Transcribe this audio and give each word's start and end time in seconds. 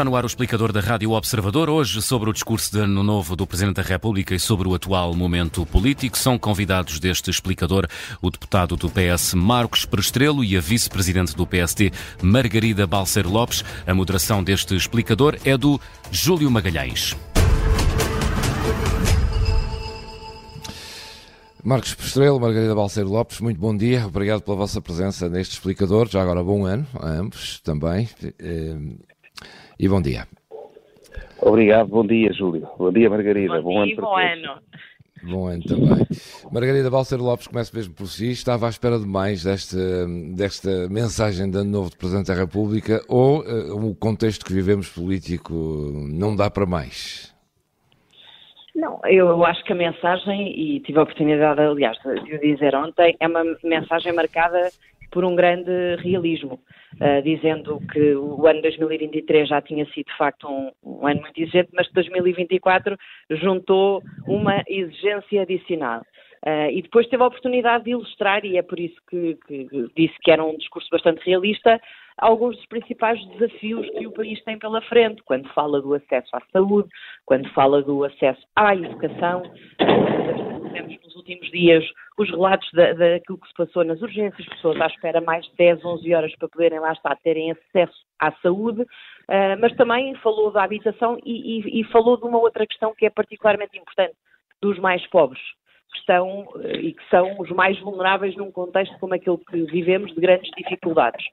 Está 0.00 0.10
no 0.10 0.16
ar 0.16 0.24
o 0.24 0.26
explicador 0.26 0.72
da 0.72 0.80
Rádio 0.80 1.10
Observador. 1.10 1.68
Hoje, 1.68 2.00
sobre 2.00 2.30
o 2.30 2.32
discurso 2.32 2.72
de 2.72 2.78
Ano 2.78 3.02
Novo 3.02 3.36
do 3.36 3.46
Presidente 3.46 3.76
da 3.76 3.82
República 3.82 4.34
e 4.34 4.40
sobre 4.40 4.66
o 4.66 4.74
atual 4.74 5.14
momento 5.14 5.66
político, 5.66 6.16
são 6.16 6.38
convidados 6.38 6.98
deste 6.98 7.30
explicador 7.30 7.86
o 8.22 8.30
deputado 8.30 8.76
do 8.78 8.88
PS 8.88 9.34
Marcos 9.34 9.84
Prestrelo 9.84 10.42
e 10.42 10.56
a 10.56 10.60
vice-presidente 10.62 11.36
do 11.36 11.46
PSD 11.46 11.92
Margarida 12.22 12.86
Balcer 12.86 13.28
Lopes. 13.28 13.62
A 13.86 13.92
moderação 13.92 14.42
deste 14.42 14.74
explicador 14.74 15.36
é 15.44 15.54
do 15.54 15.78
Júlio 16.10 16.50
Magalhães. 16.50 17.14
Marcos 21.62 21.92
Prestrelo, 21.92 22.40
Margarida 22.40 22.74
Balceiro 22.74 23.10
Lopes, 23.10 23.38
muito 23.40 23.60
bom 23.60 23.76
dia, 23.76 24.06
obrigado 24.06 24.40
pela 24.40 24.56
vossa 24.56 24.80
presença 24.80 25.28
neste 25.28 25.52
explicador, 25.52 26.08
já 26.08 26.22
agora 26.22 26.42
bom 26.42 26.64
ano 26.64 26.86
a 26.98 27.06
ambos 27.06 27.60
também, 27.60 28.08
eh, 28.38 28.78
e 29.80 29.88
bom 29.88 30.02
dia. 30.02 30.26
Obrigado, 31.40 31.88
bom 31.88 32.06
dia 32.06 32.30
Júlio, 32.34 32.68
bom 32.78 32.92
dia 32.92 33.08
Margarida, 33.08 33.62
bom, 33.62 33.72
bom 33.72 33.82
ano 33.82 33.96
para 33.96 34.04
bom 34.04 34.18
ano. 34.18 34.60
Bom 35.22 35.46
ano 35.46 35.62
também. 35.62 36.06
Margarida 36.52 36.90
Balceiro 36.90 37.24
Lopes, 37.24 37.46
começa 37.46 37.74
mesmo 37.74 37.94
por 37.94 38.06
si, 38.06 38.30
estava 38.30 38.66
à 38.66 38.70
espera 38.70 38.98
de 38.98 39.06
mais 39.06 39.44
desta, 39.44 39.76
desta 40.34 40.88
mensagem 40.88 41.50
de 41.50 41.58
ano 41.58 41.70
novo 41.70 41.90
do 41.90 41.96
Presidente 41.96 42.26
da 42.26 42.34
República 42.34 43.02
ou 43.08 43.40
uh, 43.40 43.90
o 43.90 43.94
contexto 43.94 44.44
que 44.44 44.52
vivemos 44.52 44.88
político 44.88 45.54
não 45.54 46.36
dá 46.36 46.50
para 46.50 46.66
mais? 46.66 47.34
Não, 48.74 48.98
eu 49.04 49.44
acho 49.44 49.62
que 49.64 49.72
a 49.72 49.76
mensagem, 49.76 50.58
e 50.58 50.80
tive 50.80 50.98
a 50.98 51.02
oportunidade, 51.02 51.60
aliás, 51.60 51.98
de 52.02 52.34
o 52.34 52.40
dizer 52.40 52.74
ontem, 52.74 53.14
é 53.20 53.26
uma 53.26 53.44
mensagem 53.62 54.12
marcada 54.12 54.70
por 55.10 55.24
um 55.24 55.34
grande 55.34 55.96
realismo, 55.96 56.60
uh, 56.94 57.22
dizendo 57.22 57.80
que 57.92 58.14
o 58.14 58.46
ano 58.46 58.62
2023 58.62 59.48
já 59.48 59.60
tinha 59.60 59.84
sido 59.86 60.06
de 60.06 60.16
facto 60.16 60.48
um, 60.48 60.70
um, 60.82 61.06
ano 61.06 61.20
muito 61.20 61.40
exigente, 61.40 61.70
mas 61.72 61.88
que 61.88 61.94
2024 61.94 62.96
juntou 63.30 64.02
uma 64.26 64.62
exigência 64.68 65.42
adicional. 65.42 66.02
Uh, 66.46 66.70
e 66.72 66.80
depois 66.80 67.06
teve 67.06 67.22
a 67.22 67.26
oportunidade 67.26 67.84
de 67.84 67.90
ilustrar, 67.90 68.44
e 68.46 68.56
é 68.56 68.62
por 68.62 68.80
isso 68.80 68.96
que, 69.10 69.36
que, 69.46 69.64
que 69.66 69.90
disse 69.94 70.14
que 70.22 70.30
era 70.30 70.42
um 70.42 70.56
discurso 70.56 70.88
bastante 70.90 71.24
realista, 71.26 71.78
alguns 72.20 72.56
dos 72.56 72.66
principais 72.66 73.24
desafios 73.28 73.88
que 73.90 74.06
o 74.06 74.12
país 74.12 74.42
tem 74.44 74.58
pela 74.58 74.80
frente, 74.82 75.22
quando 75.24 75.48
fala 75.52 75.80
do 75.80 75.94
acesso 75.94 76.28
à 76.34 76.40
saúde, 76.52 76.88
quando 77.24 77.48
fala 77.50 77.82
do 77.82 78.04
acesso 78.04 78.40
à 78.54 78.74
educação. 78.74 79.42
Temos 80.72 81.02
nos 81.02 81.16
últimos 81.16 81.50
dias 81.50 81.84
os 82.18 82.30
relatos 82.30 82.68
da, 82.72 82.92
daquilo 82.92 83.38
que 83.38 83.48
se 83.48 83.54
passou 83.54 83.84
nas 83.84 84.00
urgências, 84.02 84.46
pessoas 84.46 84.80
à 84.80 84.86
espera 84.86 85.20
mais 85.20 85.44
de 85.46 85.56
10, 85.56 85.84
11 85.84 86.14
horas 86.14 86.36
para 86.36 86.48
poderem 86.48 86.78
lá 86.78 86.92
estar, 86.92 87.16
terem 87.16 87.50
acesso 87.50 87.96
à 88.18 88.30
saúde, 88.42 88.82
uh, 88.82 89.58
mas 89.60 89.74
também 89.76 90.14
falou 90.16 90.52
da 90.52 90.62
habitação 90.62 91.18
e, 91.24 91.58
e, 91.58 91.80
e 91.80 91.84
falou 91.84 92.16
de 92.16 92.24
uma 92.24 92.38
outra 92.38 92.66
questão 92.66 92.94
que 92.94 93.06
é 93.06 93.10
particularmente 93.10 93.78
importante, 93.78 94.14
dos 94.60 94.78
mais 94.78 95.04
pobres 95.08 95.40
que 95.90 95.98
estão 95.98 96.46
eh, 96.62 96.76
e 96.76 96.92
que 96.92 97.08
são 97.08 97.40
os 97.40 97.50
mais 97.50 97.78
vulneráveis 97.80 98.36
num 98.36 98.50
contexto 98.52 98.96
como 98.98 99.14
aquele 99.14 99.38
que 99.38 99.62
vivemos 99.64 100.14
de 100.14 100.20
grandes 100.20 100.50
dificuldades. 100.56 101.24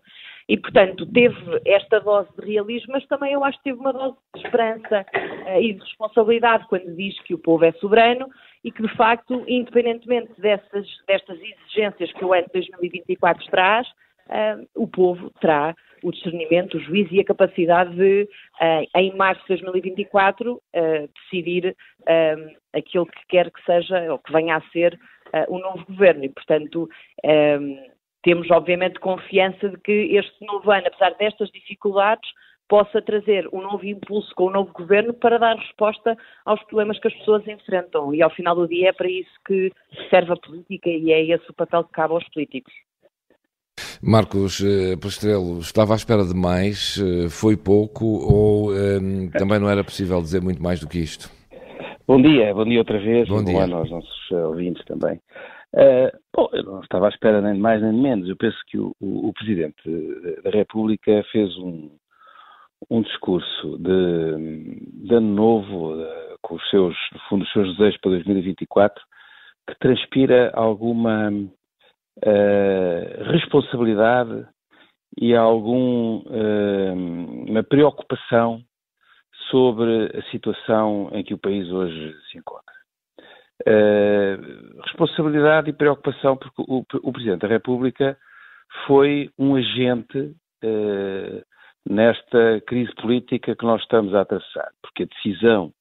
E, 0.50 0.56
portanto, 0.56 1.06
teve 1.12 1.36
esta 1.66 2.00
dose 2.00 2.30
de 2.40 2.45
realismo, 2.45 2.94
mas 2.94 3.06
também 3.08 3.34
eu 3.34 3.44
acho 3.44 3.58
que 3.58 3.66
teve 3.66 3.80
uma 3.80 3.92
dose 3.92 4.16
de 4.34 4.45
esperança 4.45 5.06
uh, 5.14 5.62
e 5.62 5.73
de 5.73 5.80
responsabilidade 5.80 6.66
quando 6.70 6.95
diz 6.95 7.20
que 7.23 7.34
o 7.34 7.38
povo 7.38 7.66
é 7.66 7.73
soberano 7.73 8.28
e 8.64 8.72
que, 8.72 8.81
de 8.81 8.95
facto, 8.95 9.44
independentemente 9.45 10.40
dessas, 10.40 10.88
destas 11.06 11.38
exigências 11.38 12.14
que 12.14 12.23
o 12.23 12.34
ano 12.34 12.45
de 12.45 12.53
2024 12.53 13.45
traz, 13.48 13.88
uh, 13.90 14.66
o 14.73 14.88
povo 14.88 15.30
terá 15.42 15.75
o 16.02 16.12
discernimento, 16.12 16.78
o 16.78 16.80
juízo 16.80 17.14
e 17.14 17.19
a 17.19 17.25
capacidade 17.25 17.94
de, 17.94 18.29
uh, 18.62 19.00
em 19.00 19.14
março 19.18 19.41
de 19.41 19.62
2024, 19.62 20.62
decidir 21.14 21.75
aquilo 22.72 23.06
que 23.06 23.19
quer 23.28 23.52
que 23.52 23.62
seja 23.66 24.14
ou 24.14 24.19
que 24.19 24.31
venha 24.31 24.56
a 24.56 24.62
ser 24.72 24.97
o 25.50 25.59
novo 25.59 25.84
governo. 25.88 26.24
E, 26.24 26.29
portanto, 26.29 26.88
temos, 28.28 28.52
obviamente, 28.52 29.00
confiança 29.00 29.70
de 29.70 29.78
que 29.78 30.18
este 30.18 30.46
novo 30.46 30.70
ano, 30.70 30.86
apesar 30.88 31.16
destas 31.18 31.50
dificuldades, 31.50 32.30
possa 32.68 33.02
trazer 33.02 33.48
um 33.54 33.62
novo 33.62 33.86
impulso 33.86 34.36
com 34.36 34.48
o 34.48 34.52
novo 34.52 34.70
governo 34.74 35.14
para 35.14 35.38
dar 35.38 35.56
resposta 35.56 36.14
aos 36.44 36.62
problemas 36.64 37.00
que 37.00 37.08
as 37.08 37.14
pessoas 37.14 37.48
enfrentam. 37.48 38.14
E 38.14 38.22
ao 38.22 38.30
final 38.30 38.54
do 38.54 38.68
dia 38.68 38.90
é 38.90 38.92
para 38.92 39.10
isso 39.10 39.32
que 39.46 39.72
serve 40.10 40.34
a 40.34 40.36
política 40.36 40.90
e 40.90 41.10
é 41.10 41.24
esse 41.24 41.50
o 41.50 41.54
papel 41.54 41.86
que 41.86 41.94
cabe 41.94 42.16
aos 42.16 42.30
políticos. 42.34 42.74
Marcos 44.04 44.62
eh, 44.62 44.98
Postrelo, 45.02 45.59
estava 45.59 45.94
à 45.94 45.96
espera 45.96 46.26
de 46.26 46.36
mais, 46.36 47.02
eh, 47.02 47.30
foi 47.30 47.56
pouco 47.56 48.06
ou 48.06 48.76
eh, 48.76 49.00
também 49.40 49.58
não 49.58 49.70
era 49.70 49.86
possível 49.86 50.20
dizer 50.20 50.42
muito 50.42 50.62
mais 50.62 50.82
do 50.82 50.90
que 50.90 51.00
isto? 51.00 51.32
Bom 52.06 52.22
dia, 52.22 52.54
bom 52.54 52.66
dia 52.66 52.80
outra 52.80 53.00
vez, 53.00 53.30
bom, 53.30 53.38
bom 53.38 53.44
dia. 53.46 53.64
ano 53.64 53.78
aos 53.78 53.90
nossos 53.90 54.32
ouvintes 54.32 54.84
também. 54.84 55.18
Uh, 55.78 56.10
bom, 56.36 56.50
eu 56.54 56.64
não 56.64 56.82
estava 56.82 57.06
à 57.06 57.10
espera 57.10 57.40
nem 57.40 57.54
de 57.54 57.60
mais 57.60 57.80
nem 57.84 57.92
de 57.92 58.00
menos. 58.00 58.28
Eu 58.28 58.36
penso 58.36 58.58
que 58.66 58.80
o, 58.80 58.96
o, 59.00 59.28
o 59.30 59.34
Presidente 59.34 59.78
da 60.44 60.50
República 60.50 61.24
fez 61.32 61.56
um, 61.58 61.96
um 62.90 63.04
discurso 63.04 63.78
de, 63.78 65.06
de 65.06 65.14
ano 65.14 65.36
novo, 65.36 65.94
uh, 65.94 66.38
com 66.42 66.56
os 66.56 66.70
seus, 66.72 66.96
no 67.14 67.20
fundo, 67.30 67.44
os 67.44 67.52
seus 67.52 67.78
desejos 67.78 68.00
para 68.02 68.10
2024, 68.10 69.04
que 69.70 69.76
transpira 69.78 70.52
alguma 70.56 71.30
uh, 71.30 73.24
responsabilidade 73.32 74.48
e 75.16 75.36
alguma 75.36 76.24
preocupação 77.70 78.64
sobre 79.52 80.12
a 80.18 80.22
situação 80.32 81.09
em 81.12 81.24
que 81.24 81.34
o 81.34 81.40
país 81.40 81.70
hoje 81.70 82.16
se 82.32 82.38
encontra. 82.38 82.77
Uh, 83.67 84.81
responsabilidade 84.81 85.69
e 85.69 85.73
preocupação, 85.73 86.38
porque 86.38 86.61
o, 86.61 86.85
o, 87.03 87.11
Presidente 87.11 87.41
da 87.41 87.50
República 87.50 88.17
foi 88.85 89.29
um 89.38 89.55
agente 89.55 90.17
uh, 90.63 91.44
nesta 91.85 92.61
crise 92.66 92.94
política 92.95 93.57
que 93.57 93.66
nós 93.66 93.81
estamos 93.81 94.16
a 94.16 94.22
atravessar, 94.22 94.69
porque 94.81 95.03
a 95.03 95.05
decisão 95.07 95.73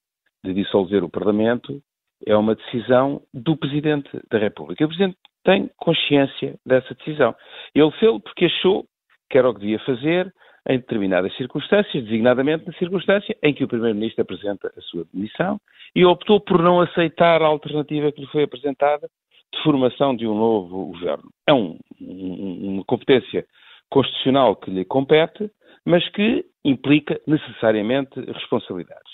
de 0.45 0.53
dissolver 0.53 1.05
o 1.05 1.09
Parlamento 1.09 1.81
é 2.27 2.37
uma 2.37 2.57
decisão 2.57 3.23
do 3.33 3.57
Presidente 3.57 4.11
da 4.31 4.39
República. 4.39 4.85
O 4.85 4.89
Presidente 4.89 5.19
tem 5.45 5.71
consciência 5.77 6.59
dessa 6.67 6.93
decisão. 6.95 7.37
Ele 7.73 7.91
fez 7.93 8.21
porque 8.23 8.47
achou 8.47 8.85
que 9.31 9.39
era 9.39 9.49
o 9.49 9.55
que 9.55 9.61
devia 9.61 9.79
fazer, 9.81 10.33
em 10.69 10.79
determinadas 10.79 11.35
circunstâncias, 11.37 12.05
designadamente 12.05 12.67
na 12.67 12.73
circunstância 12.75 13.37
em 13.43 13.55
que 13.55 13.65
o 13.65 13.69
Primeiro-Ministro 13.69 14.23
apresenta 14.23 14.73
a 14.77 14.81
sua 14.83 15.05
demissão 15.13 15.61
e 15.95 16.05
optou 16.05 16.41
por 16.41 16.63
não 16.63 16.81
aceitar 16.81 17.41
a 17.43 17.47
alternativa 17.47 18.11
que 18.13 18.21
lhe 18.21 18.27
foi 18.29 18.43
apresentada 18.43 19.09
de 19.53 19.63
formação 19.63 20.15
de 20.15 20.27
um 20.27 20.35
novo 20.35 20.87
governo. 20.87 21.31
É 21.47 21.53
um, 21.53 21.79
um, 22.01 22.75
uma 22.75 22.85
competência 22.85 23.47
constitucional 23.89 24.57
que 24.57 24.71
lhe 24.71 24.85
compete, 24.85 25.51
mas 25.85 26.07
que 26.11 26.45
implica 26.65 27.21
necessariamente 27.27 28.21
responsabilidades. 28.21 29.13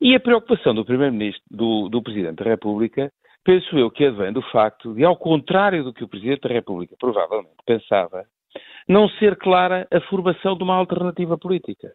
E 0.00 0.14
a 0.14 0.20
preocupação 0.20 0.74
do 0.74 0.84
Primeiro-Ministro, 0.84 1.42
do, 1.50 1.88
do 1.88 2.02
Presidente 2.02 2.36
da 2.36 2.50
República, 2.50 3.10
penso 3.42 3.78
eu 3.78 3.90
que 3.90 4.04
advém 4.04 4.32
do 4.32 4.42
facto 4.42 4.94
de, 4.94 5.04
ao 5.04 5.16
contrário 5.16 5.82
do 5.82 5.92
que 5.92 6.04
o 6.04 6.08
Presidente 6.08 6.42
da 6.42 6.54
República 6.54 6.94
provavelmente 6.98 7.56
pensava, 7.64 8.24
não 8.88 9.08
ser 9.08 9.36
clara 9.36 9.86
a 9.92 10.00
formação 10.02 10.56
de 10.56 10.62
uma 10.62 10.74
alternativa 10.74 11.38
política. 11.38 11.92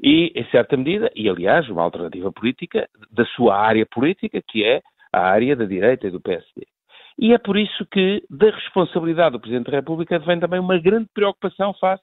E, 0.00 0.32
em 0.34 0.44
certa 0.50 0.76
medida, 0.76 1.10
e 1.14 1.28
aliás, 1.28 1.68
uma 1.68 1.82
alternativa 1.82 2.32
política 2.32 2.88
da 3.10 3.24
sua 3.26 3.56
área 3.56 3.84
política, 3.86 4.40
que 4.46 4.64
é 4.64 4.80
a 5.12 5.20
área 5.20 5.56
da 5.56 5.64
direita 5.64 6.06
e 6.06 6.10
do 6.10 6.20
PSD. 6.20 6.66
E 7.18 7.32
é 7.32 7.38
por 7.38 7.58
isso 7.58 7.84
que, 7.90 8.22
da 8.30 8.50
responsabilidade 8.50 9.32
do 9.32 9.40
Presidente 9.40 9.70
da 9.70 9.78
República, 9.78 10.18
vem 10.20 10.38
também 10.38 10.60
uma 10.60 10.78
grande 10.78 11.08
preocupação 11.12 11.74
face 11.74 12.02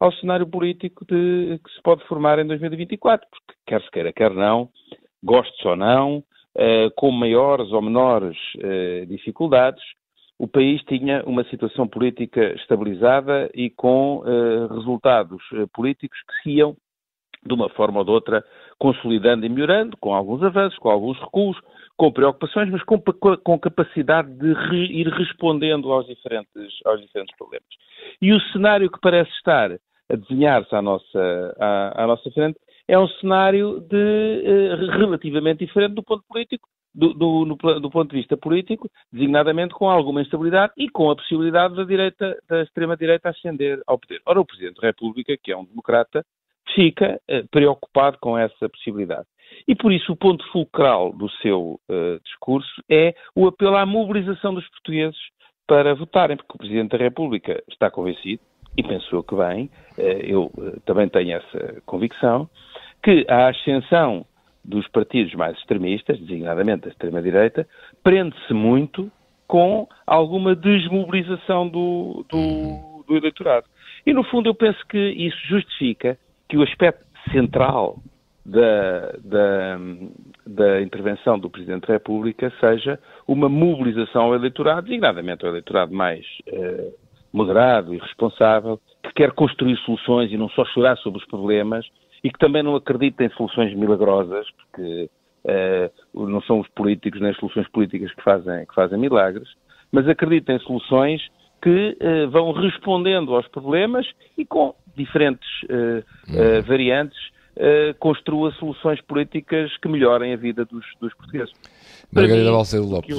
ao 0.00 0.12
cenário 0.14 0.48
político 0.48 1.04
de, 1.06 1.60
que 1.64 1.70
se 1.72 1.82
pode 1.82 2.04
formar 2.06 2.38
em 2.40 2.46
2024, 2.46 3.26
porque 3.30 3.60
quer 3.66 3.82
se 3.82 3.90
queira, 3.90 4.12
quer 4.12 4.32
não, 4.32 4.68
gostes 5.22 5.64
ou 5.64 5.76
não, 5.76 6.18
uh, 6.18 6.90
com 6.96 7.10
maiores 7.12 7.70
ou 7.70 7.82
menores 7.82 8.36
uh, 8.56 9.06
dificuldades, 9.06 9.82
o 10.38 10.46
país 10.46 10.80
tinha 10.84 11.22
uma 11.26 11.42
situação 11.44 11.88
política 11.88 12.54
estabilizada 12.54 13.50
e 13.52 13.68
com 13.70 14.18
uh, 14.18 14.68
resultados 14.74 15.42
uh, 15.52 15.66
políticos 15.74 16.18
que 16.22 16.42
se 16.42 16.56
iam, 16.56 16.76
de 17.44 17.54
uma 17.54 17.68
forma 17.70 17.98
ou 17.98 18.04
de 18.04 18.10
outra, 18.10 18.44
consolidando 18.78 19.44
e 19.44 19.48
melhorando, 19.48 19.96
com 19.96 20.14
alguns 20.14 20.42
avanços, 20.42 20.78
com 20.78 20.90
alguns 20.90 21.18
recuos, 21.18 21.56
com 21.96 22.12
preocupações, 22.12 22.70
mas 22.70 22.82
com, 22.84 23.00
com 23.00 23.58
capacidade 23.58 24.32
de 24.38 24.52
re, 24.52 25.00
ir 25.00 25.08
respondendo 25.08 25.92
aos 25.92 26.06
diferentes, 26.06 26.72
aos 26.84 27.00
diferentes 27.00 27.36
problemas. 27.36 27.68
E 28.22 28.32
o 28.32 28.40
cenário 28.52 28.90
que 28.90 29.00
parece 29.00 29.30
estar 29.32 29.72
a 29.72 30.16
desenhar-se 30.16 30.74
à 30.74 30.80
nossa, 30.80 31.56
à, 31.58 32.04
à 32.04 32.06
nossa 32.06 32.30
frente 32.30 32.58
é 32.86 32.98
um 32.98 33.08
cenário 33.08 33.80
de, 33.80 33.96
uh, 33.96 34.98
relativamente 34.98 35.66
diferente 35.66 35.94
do 35.94 36.02
ponto 36.02 36.24
político, 36.28 36.68
do, 36.98 37.14
do, 37.14 37.44
no, 37.44 37.80
do, 37.80 37.90
ponto 37.90 38.10
de 38.10 38.16
vista 38.16 38.36
político, 38.36 38.90
designadamente 39.12 39.72
com 39.72 39.88
alguma 39.88 40.20
instabilidade 40.20 40.72
e 40.76 40.88
com 40.90 41.10
a 41.10 41.16
possibilidade 41.16 41.76
da 41.76 41.84
direita, 41.84 42.36
da 42.48 42.62
extrema-direita 42.62 43.28
ascender 43.28 43.80
ao 43.86 43.98
poder. 43.98 44.20
Ora, 44.26 44.40
o 44.40 44.44
Presidente 44.44 44.80
da 44.80 44.88
República, 44.88 45.36
que 45.40 45.52
é 45.52 45.56
um 45.56 45.64
democrata, 45.64 46.24
fica 46.74 47.20
uh, 47.30 47.48
preocupado 47.50 48.18
com 48.20 48.36
essa 48.36 48.68
possibilidade. 48.68 49.26
E 49.66 49.76
por 49.76 49.92
isso 49.92 50.12
o 50.12 50.16
ponto 50.16 50.44
fulcral 50.50 51.12
do 51.12 51.30
seu 51.40 51.80
uh, 51.88 52.20
discurso 52.24 52.82
é 52.90 53.14
o 53.34 53.46
apelo 53.46 53.76
à 53.76 53.86
mobilização 53.86 54.52
dos 54.52 54.68
portugueses 54.68 55.18
para 55.68 55.94
votarem, 55.94 56.36
porque 56.36 56.52
o 56.52 56.58
Presidente 56.58 56.90
da 56.90 56.98
República 56.98 57.62
está 57.68 57.90
convencido, 57.90 58.42
e 58.76 58.82
pensou 58.82 59.22
que 59.22 59.36
bem, 59.36 59.70
uh, 59.96 60.02
eu 60.24 60.52
também 60.84 61.08
tenho 61.08 61.36
essa 61.36 61.80
convicção, 61.86 62.50
que 63.04 63.24
a 63.28 63.48
ascensão 63.50 64.26
dos 64.68 64.86
partidos 64.88 65.34
mais 65.34 65.56
extremistas, 65.56 66.18
designadamente 66.20 66.82
da 66.82 66.88
extrema-direita, 66.90 67.66
prende-se 68.02 68.52
muito 68.52 69.10
com 69.46 69.88
alguma 70.06 70.54
desmobilização 70.54 71.66
do, 71.66 72.24
do, 72.28 73.04
do, 73.08 73.16
eleitorado. 73.16 73.66
E, 74.06 74.12
no 74.12 74.22
fundo, 74.24 74.50
eu 74.50 74.54
penso 74.54 74.78
que 74.86 74.98
isso 74.98 75.38
justifica 75.46 76.18
que 76.48 76.58
o 76.58 76.62
aspecto 76.62 77.02
central 77.32 77.98
da, 78.44 79.12
da, 79.24 79.78
da 80.46 80.82
intervenção 80.82 81.38
do 81.38 81.48
Presidente 81.48 81.86
da 81.86 81.94
República 81.94 82.52
seja 82.60 82.98
uma 83.26 83.48
mobilização 83.48 84.24
ao 84.24 84.34
eleitorado, 84.34 84.82
designadamente 84.82 85.44
ao 85.44 85.50
eleitorado 85.50 85.94
mais 85.94 86.24
eh, 86.46 86.92
moderado 87.32 87.94
e 87.94 87.98
responsável, 87.98 88.78
que 89.02 89.12
quer 89.14 89.32
construir 89.32 89.76
soluções 89.78 90.30
e 90.30 90.36
não 90.36 90.48
só 90.50 90.64
chorar 90.66 90.96
sobre 90.98 91.20
os 91.20 91.26
problemas 91.26 91.86
e 92.22 92.30
que 92.30 92.38
também 92.38 92.62
não 92.62 92.76
acredita 92.76 93.24
em 93.24 93.30
soluções 93.30 93.74
milagrosas, 93.74 94.46
porque 94.56 95.10
uh, 95.44 96.26
não 96.26 96.40
são 96.42 96.60
os 96.60 96.68
políticos 96.68 97.20
nem 97.20 97.30
as 97.30 97.36
soluções 97.36 97.68
políticas 97.68 98.12
que 98.14 98.22
fazem, 98.22 98.66
que 98.66 98.74
fazem 98.74 98.98
milagres, 98.98 99.48
mas 99.92 100.08
acredita 100.08 100.52
em 100.52 100.58
soluções 100.60 101.22
que 101.62 101.96
uh, 102.00 102.30
vão 102.30 102.52
respondendo 102.52 103.34
aos 103.34 103.46
problemas 103.48 104.06
e 104.36 104.44
com 104.44 104.74
diferentes 104.96 105.48
uh, 105.64 106.62
variantes 106.66 107.18
construa 107.98 108.52
soluções 108.52 109.00
políticas 109.00 109.76
que 109.78 109.88
melhorem 109.88 110.32
a 110.32 110.36
vida 110.36 110.64
dos, 110.64 110.86
dos 111.00 111.12
portugueses. 111.14 111.52
Margarida 112.12 112.52
Balceiro 112.52 112.86
Lopes. 112.86 113.16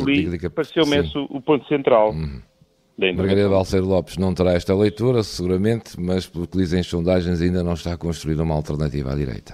Pareceu-me 0.56 0.96
esse 0.96 1.18
o 1.18 1.42
ponto 1.42 1.68
central. 1.68 2.12
Uhum. 2.12 2.42
Margarida 3.00 3.48
Balseiro 3.50 3.86
Lopes 3.86 4.18
não 4.18 4.34
terá 4.34 4.52
esta 4.52 4.76
leitura, 4.76 5.24
seguramente, 5.24 6.00
mas 6.00 6.28
pelo 6.28 6.46
que 6.46 6.58
dizem 6.58 6.82
as 6.82 6.88
sondagens 6.88 7.42
ainda 7.42 7.64
não 7.64 7.74
está 7.74 7.98
construída 7.98 8.44
uma 8.44 8.56
alternativa 8.56 9.14
à 9.14 9.16
direita. 9.16 9.54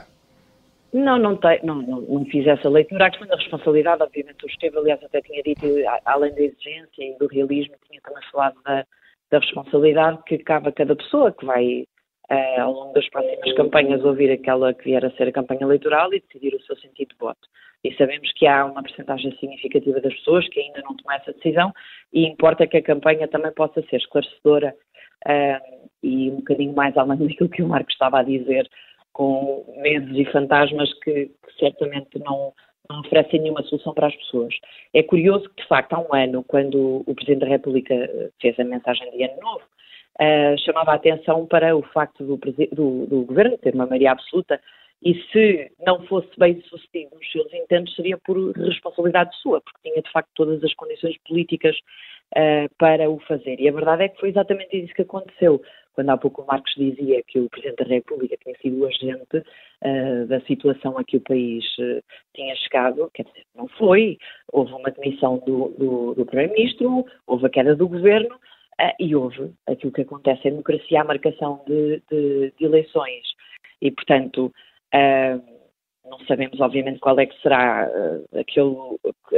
Não, 0.91 1.19
não, 1.19 1.35
tem, 1.35 1.59
não, 1.63 1.75
não, 1.75 2.01
não, 2.01 2.25
fiz 2.25 2.47
essa 2.47 2.69
leitura. 2.69 3.05
A 3.05 3.09
questão 3.09 3.27
da 3.27 3.35
responsabilidade, 3.35 4.01
obviamente, 4.01 4.45
o 4.45 4.47
Esteve, 4.47 4.77
aliás, 4.77 5.03
até 5.03 5.21
tinha 5.21 5.43
dito, 5.43 5.65
além 6.05 6.33
da 6.33 6.41
exigência 6.41 7.03
e 7.03 7.17
do 7.19 7.27
realismo, 7.27 7.75
tinha 7.87 8.01
também 8.01 8.23
falado 8.31 8.55
da, 8.63 8.85
da 9.29 9.39
responsabilidade 9.39 10.19
que 10.25 10.37
cabe 10.39 10.69
a 10.69 10.71
cada 10.71 10.95
pessoa 10.95 11.33
que 11.33 11.45
vai, 11.45 11.85
uh, 12.31 12.61
ao 12.61 12.71
longo 12.71 12.93
das 12.93 13.07
próximas 13.09 13.53
campanhas, 13.55 14.05
ouvir 14.05 14.31
aquela 14.31 14.73
que 14.73 14.85
vier 14.85 15.05
a 15.05 15.11
ser 15.11 15.27
a 15.27 15.33
campanha 15.33 15.63
eleitoral 15.63 16.13
e 16.13 16.21
decidir 16.21 16.55
o 16.55 16.61
seu 16.63 16.77
sentido 16.77 17.09
de 17.09 17.17
voto 17.19 17.47
e 17.85 17.95
sabemos 17.97 18.31
que 18.33 18.47
há 18.47 18.65
uma 18.65 18.81
percentagem 18.81 19.31
significativa 19.37 20.01
das 20.01 20.13
pessoas 20.15 20.47
que 20.49 20.59
ainda 20.59 20.81
não 20.81 20.95
tomam 20.95 21.17
essa 21.17 21.31
decisão 21.33 21.71
e 22.11 22.25
importa 22.25 22.65
que 22.65 22.77
a 22.77 22.81
campanha 22.81 23.27
também 23.27 23.51
possa 23.51 23.81
ser 23.83 23.97
esclarecedora 23.97 24.75
uh, 25.27 25.87
e 26.01 26.31
um 26.31 26.37
bocadinho 26.37 26.73
mais 26.73 26.97
além 26.97 27.17
daquilo 27.27 27.49
que 27.49 27.61
o 27.61 27.67
Marco 27.67 27.91
estava 27.91 28.19
a 28.19 28.23
dizer, 28.23 28.67
com 29.13 29.63
medos 29.77 30.17
e 30.17 30.25
fantasmas 30.25 30.91
que, 30.99 31.25
que 31.27 31.59
certamente 31.59 32.17
não, 32.17 32.53
não 32.89 33.01
oferecem 33.01 33.39
nenhuma 33.39 33.61
solução 33.63 33.93
para 33.93 34.07
as 34.07 34.15
pessoas. 34.15 34.55
É 34.91 35.03
curioso 35.03 35.47
que, 35.49 35.61
de 35.61 35.67
facto, 35.67 35.93
há 35.93 35.99
um 35.99 36.13
ano, 36.13 36.43
quando 36.43 37.03
o 37.05 37.15
Presidente 37.15 37.41
da 37.41 37.47
República 37.47 37.93
fez 38.41 38.59
a 38.59 38.63
mensagem 38.63 39.09
de 39.11 39.23
Ano 39.23 39.39
Novo, 39.41 39.63
uh, 40.19 40.57
chamava 40.65 40.91
a 40.91 40.95
atenção 40.95 41.45
para 41.45 41.77
o 41.77 41.83
facto 41.83 42.25
do, 42.25 42.37
do, 42.73 43.05
do 43.05 43.25
Governo 43.25 43.59
ter 43.59 43.75
uma 43.75 43.85
maioria 43.85 44.11
absoluta 44.11 44.59
e 45.03 45.13
se 45.31 45.71
não 45.85 46.05
fosse 46.07 46.29
bem 46.37 46.61
sucedido 46.61 47.15
nos 47.15 47.31
seus 47.31 47.53
intentos 47.53 47.95
seria 47.95 48.17
por 48.17 48.51
responsabilidade 48.53 49.35
sua, 49.41 49.61
porque 49.61 49.89
tinha 49.89 50.01
de 50.01 50.11
facto 50.11 50.29
todas 50.35 50.63
as 50.63 50.73
condições 50.73 51.15
políticas 51.27 51.75
uh, 52.35 52.73
para 52.77 53.09
o 53.09 53.19
fazer. 53.19 53.59
E 53.59 53.67
a 53.67 53.71
verdade 53.71 54.03
é 54.03 54.09
que 54.09 54.19
foi 54.19 54.29
exatamente 54.29 54.77
isso 54.77 54.93
que 54.93 55.03
aconteceu. 55.03 55.61
Quando 55.93 56.09
há 56.09 56.17
pouco 56.17 56.41
o 56.41 56.47
Marcos 56.47 56.73
dizia 56.75 57.21
que 57.27 57.39
o 57.39 57.49
Presidente 57.49 57.83
da 57.83 57.95
República 57.95 58.35
tinha 58.43 58.55
sido 58.57 58.79
o 58.79 58.87
agente 58.87 59.37
uh, 59.37 60.27
da 60.27 60.41
situação 60.41 60.97
a 60.97 61.03
que 61.03 61.17
o 61.17 61.21
país 61.21 61.63
uh, 61.77 62.03
tinha 62.33 62.55
chegado, 62.55 63.09
quer 63.13 63.23
dizer, 63.23 63.43
não 63.55 63.67
foi. 63.67 64.17
Houve 64.51 64.73
uma 64.73 64.91
demissão 64.91 65.37
do, 65.45 65.69
do, 65.77 66.13
do 66.15 66.25
Primeiro-Ministro, 66.25 67.05
houve 67.27 67.45
a 67.45 67.49
queda 67.49 67.75
do 67.75 67.87
Governo, 67.87 68.39
e 68.99 69.15
houve 69.15 69.53
aquilo 69.67 69.93
que 69.93 70.01
acontece 70.01 70.49
em 70.49 70.51
democracia, 70.51 70.99
a 70.99 71.05
marcação 71.05 71.63
de, 71.65 72.01
de, 72.11 72.53
de 72.57 72.65
eleições. 72.65 73.23
E, 73.81 73.89
portanto, 73.89 74.53
não 76.09 76.19
sabemos, 76.27 76.59
obviamente, 76.59 76.99
qual 76.99 77.19
é 77.19 77.25
que 77.25 77.41
será 77.41 77.89
uh, 77.89 78.39
aquele, 78.39 78.75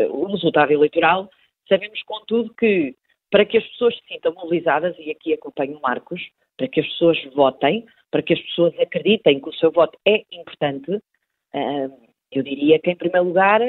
o 0.09 0.25
resultado 0.25 0.71
eleitoral. 0.71 1.29
Sabemos, 1.67 2.01
contudo, 2.03 2.53
que 2.53 2.95
para 3.31 3.45
que 3.45 3.57
as 3.57 3.67
pessoas 3.67 3.95
se 3.95 4.07
sintam 4.07 4.33
mobilizadas, 4.33 4.95
e 4.99 5.11
aqui 5.11 5.33
acompanho 5.33 5.77
o 5.77 5.81
Marcos, 5.81 6.21
para 6.57 6.67
que 6.67 6.79
as 6.79 6.87
pessoas 6.87 7.17
votem, 7.33 7.85
para 8.11 8.21
que 8.21 8.33
as 8.33 8.41
pessoas 8.41 8.77
acreditem 8.79 9.39
que 9.39 9.49
o 9.49 9.53
seu 9.53 9.71
voto 9.71 9.97
é 10.05 10.23
importante, 10.31 10.91
uh, 10.91 12.07
eu 12.31 12.43
diria 12.43 12.79
que, 12.79 12.91
em 12.91 12.95
primeiro 12.95 13.27
lugar, 13.27 13.61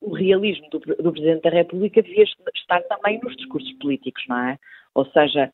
o 0.00 0.14
realismo 0.14 0.68
do, 0.70 0.78
do, 0.78 1.12
Presidente 1.12 1.42
da 1.42 1.50
República 1.50 2.00
devia 2.00 2.22
estar 2.54 2.80
também 2.82 3.18
nos 3.20 3.36
discursos 3.36 3.72
políticos, 3.78 4.22
não 4.28 4.38
é? 4.50 4.58
Ou 4.94 5.04
seja, 5.06 5.52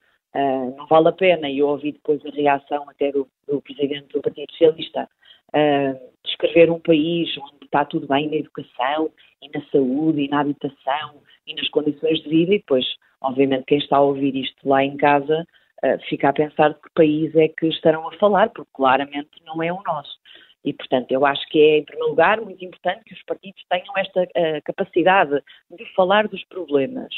não 0.76 0.87
vale 0.87 1.08
a 1.08 1.12
pena, 1.12 1.48
e 1.48 1.60
eu 1.60 1.69
ouvi 1.69 1.93
depois 1.93 2.25
a 2.26 2.31
reação 2.31 2.88
até 2.90 3.10
do, 3.10 3.26
do 3.48 3.62
Presidente 3.62 4.08
do 4.12 4.20
Partido 4.20 4.50
Socialista, 4.50 5.08
uh, 5.54 6.12
descrever 6.25 6.70
um 6.70 6.81
país 6.81 7.37
onde 7.38 7.64
está 7.64 7.84
tudo 7.84 8.06
bem 8.06 8.28
na 8.28 8.37
educação 8.37 9.10
e 9.40 9.49
na 9.49 9.64
saúde 9.66 10.22
e 10.22 10.28
na 10.28 10.40
habitação 10.40 11.22
e 11.46 11.54
nas 11.54 11.69
condições 11.69 12.20
de 12.22 12.28
vida 12.28 12.54
e 12.54 12.58
depois, 12.58 12.84
obviamente, 13.20 13.64
quem 13.66 13.78
está 13.78 13.96
a 13.96 14.02
ouvir 14.02 14.34
isto 14.37 14.69
lá 14.69 14.84
em 14.84 14.96
casa 14.96 15.46
uh, 15.84 15.99
fica 16.08 16.28
a 16.28 16.32
pensar 16.32 16.70
de 16.70 16.81
que 16.81 16.90
país 16.94 17.34
é 17.34 17.49
que 17.49 17.66
estarão 17.66 18.08
a 18.08 18.12
falar, 18.19 18.50
porque 18.50 18.70
claramente 18.72 19.31
não 19.44 19.62
é 19.62 19.72
o 19.72 19.82
nosso. 19.82 20.20
E, 20.64 20.72
portanto, 20.72 21.10
eu 21.10 21.26
acho 21.26 21.44
que 21.49 21.58
é, 21.58 21.78
em 21.78 21.84
primeiro 21.84 22.10
lugar, 22.10 22.40
muito 22.40 22.64
importante 22.64 23.05
que 23.05 23.14
os 23.14 23.22
partidos 23.25 23.64
tenham 23.69 23.98
esta 23.98 24.22
uh, 24.22 24.62
capacidade 24.64 25.43
de 25.70 25.84
falar 25.94 26.28
dos 26.28 26.44
problemas. 26.44 27.12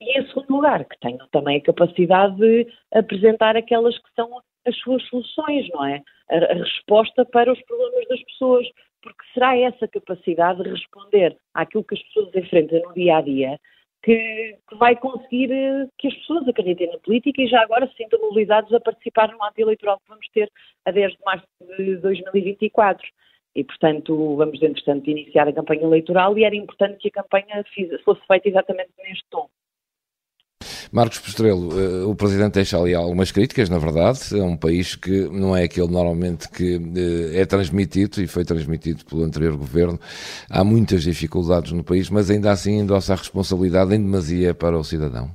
E, 0.00 0.18
em 0.18 0.26
segundo 0.26 0.56
lugar, 0.56 0.84
que 0.84 0.98
tenham 0.98 1.26
também 1.30 1.58
a 1.58 1.62
capacidade 1.62 2.34
de 2.36 2.66
apresentar 2.92 3.56
aquelas 3.56 3.96
que 3.96 4.10
são 4.16 4.42
as 4.66 4.76
suas 4.78 5.02
soluções, 5.08 5.68
não 5.70 5.84
é? 5.84 6.02
A, 6.30 6.36
a 6.36 6.54
resposta 6.54 7.24
para 7.24 7.52
os 7.52 7.60
problemas 7.62 8.08
das 8.08 8.22
pessoas, 8.24 8.66
porque 9.02 9.24
será 9.34 9.56
essa 9.56 9.88
capacidade 9.88 10.62
de 10.62 10.70
responder 10.70 11.36
àquilo 11.54 11.84
que 11.84 11.94
as 11.94 12.02
pessoas 12.02 12.34
enfrentam 12.34 12.80
no 12.82 12.94
dia 12.94 13.16
a 13.16 13.20
dia 13.20 13.58
que, 14.02 14.56
que, 14.68 14.74
vai 14.76 14.96
conseguir 14.96 15.52
eh, 15.52 15.86
que 15.98 16.08
as 16.08 16.14
pessoas 16.14 16.48
acreditem 16.48 16.90
na 16.90 16.98
política 16.98 17.42
e 17.42 17.48
já 17.48 17.60
agora 17.62 17.86
se 17.88 17.96
sintam 17.96 18.20
mobilizados 18.20 18.72
a 18.72 18.80
participar 18.80 19.30
no 19.30 19.42
ato 19.42 19.60
eleitoral 19.60 20.00
que 20.00 20.08
vamos 20.08 20.26
ter 20.32 20.50
a 20.86 20.90
10 20.90 21.12
de 21.12 21.18
março 21.24 21.46
de 21.76 21.96
2024. 21.96 23.06
E, 23.54 23.64
portanto, 23.64 24.36
vamos, 24.36 24.62
entretanto, 24.62 25.10
iniciar 25.10 25.48
a 25.48 25.52
campanha 25.52 25.82
eleitoral 25.82 26.38
e 26.38 26.44
era 26.44 26.54
importante 26.54 26.98
que 26.98 27.08
a 27.08 27.22
campanha 27.22 27.64
fosse 28.04 28.20
feita 28.26 28.48
exatamente 28.48 28.90
neste 28.98 29.24
tom. 29.28 29.48
Marcos 30.92 31.20
Postrelo, 31.20 31.70
eh, 31.70 32.04
o 32.04 32.16
Presidente 32.16 32.54
deixa 32.54 32.76
ali 32.76 32.94
algumas 32.94 33.30
críticas, 33.30 33.70
na 33.70 33.78
verdade, 33.78 34.18
é 34.36 34.42
um 34.42 34.56
país 34.56 34.96
que 34.96 35.28
não 35.30 35.56
é 35.56 35.62
aquele 35.62 35.86
normalmente 35.86 36.50
que 36.50 36.76
eh, 36.76 37.40
é 37.40 37.46
transmitido 37.46 38.20
e 38.20 38.26
foi 38.26 38.44
transmitido 38.44 39.04
pelo 39.04 39.22
anterior 39.22 39.56
Governo. 39.56 40.00
Há 40.50 40.64
muitas 40.64 41.04
dificuldades 41.04 41.70
no 41.70 41.84
país, 41.84 42.10
mas 42.10 42.28
ainda 42.28 42.50
assim 42.50 42.80
endossa 42.80 43.12
a 43.12 43.16
responsabilidade 43.16 43.94
em 43.94 44.02
demasia 44.02 44.52
para 44.52 44.76
o 44.76 44.82
cidadão. 44.82 45.28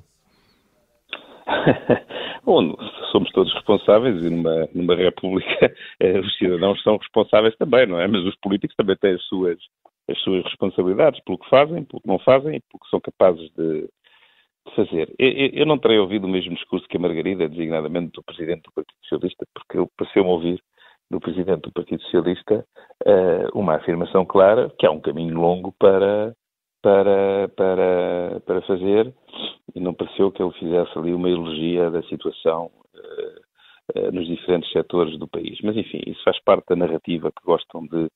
Bom, 2.43 2.75
somos 3.13 3.31
todos 3.31 3.53
responsáveis 3.53 4.25
e 4.25 4.29
numa, 4.29 4.67
numa 4.75 4.95
república 4.95 5.73
eh, 6.01 6.19
os 6.19 6.37
cidadãos 6.37 6.83
são 6.83 6.97
responsáveis 6.97 7.55
também, 7.55 7.87
não 7.87 7.97
é? 7.97 8.07
Mas 8.09 8.25
os 8.25 8.35
políticos 8.41 8.75
também 8.75 8.97
têm 8.97 9.13
as 9.13 9.23
suas, 9.23 9.57
as 10.09 10.19
suas 10.19 10.43
responsabilidades 10.43 11.23
pelo 11.23 11.39
que 11.39 11.49
fazem, 11.49 11.85
pelo 11.85 12.01
que 12.01 12.07
não 12.09 12.19
fazem, 12.19 12.59
pelo 12.59 12.83
que 12.83 12.89
são 12.89 12.99
capazes 12.99 13.49
de, 13.57 13.87
fazer. 14.73 15.13
Eu, 15.19 15.65
não 15.65 15.77
terei 15.77 15.99
ouvido 15.99 16.25
o 16.25 16.29
mesmo 16.29 16.55
discurso 16.55 16.87
que 16.87 16.97
a 16.97 16.99
Margarida, 16.99 17.47
designadamente 17.47 18.11
do 18.13 18.23
Presidente 18.23 18.63
do 18.63 18.71
Partido 18.71 18.97
Socialista, 19.03 19.45
porque 19.53 19.77
eu 19.77 19.89
pareceu-me 19.97 20.29
ouvir 20.29 20.61
do 21.09 21.19
Presidente 21.19 21.61
do 21.61 21.71
Partido 21.71 22.01
Socialista 22.03 22.65
uh, 23.05 23.57
uma 23.59 23.75
afirmação 23.75 24.25
clara 24.25 24.71
que 24.79 24.85
há 24.85 24.91
um 24.91 24.99
caminho 24.99 25.39
longo 25.39 25.71
para, 25.79 26.35
para, 26.81 27.47
para, 27.55 28.41
para 28.45 28.61
fazer 28.61 29.13
e 29.75 29.79
não 29.79 29.93
pareceu 29.93 30.31
que 30.31 30.41
ele 30.41 30.53
fizesse 30.53 30.97
ali 30.97 31.13
uma 31.13 31.29
elogia 31.29 31.91
da 31.91 32.01
situação 32.03 32.71
uh, 32.95 33.99
uh, 33.99 34.11
nos 34.11 34.25
diferentes 34.25 34.71
setores 34.71 35.17
do 35.19 35.27
país. 35.27 35.59
Mas, 35.63 35.77
enfim, 35.77 36.01
isso 36.07 36.23
faz 36.23 36.41
parte 36.43 36.65
da 36.69 36.75
narrativa 36.75 37.31
que 37.31 37.45
gostam 37.45 37.85
de 37.85 38.09